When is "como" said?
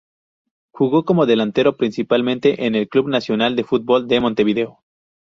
1.05-1.27